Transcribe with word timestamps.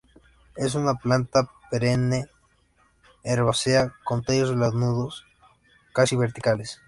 Es 0.55 0.73
una 0.73 0.95
planta 0.95 1.47
perenne, 1.69 2.25
herbácea 3.23 3.93
con 4.03 4.23
tallos 4.23 4.49
lanudos 4.55 5.27
casi 5.93 6.15
verticales. 6.15 6.79